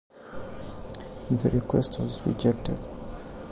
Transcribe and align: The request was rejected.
The 1.29 1.51
request 1.51 1.99
was 1.99 2.25
rejected. 2.25 2.79